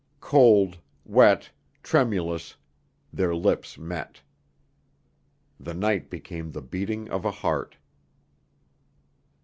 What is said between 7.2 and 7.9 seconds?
a heart.